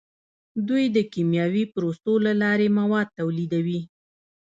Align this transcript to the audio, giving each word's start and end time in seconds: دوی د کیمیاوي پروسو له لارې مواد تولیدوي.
دوی 0.67 0.83
د 0.95 0.97
کیمیاوي 1.13 1.63
پروسو 1.73 2.13
له 2.25 2.33
لارې 2.41 2.67
مواد 2.79 3.07
تولیدوي. 3.17 3.81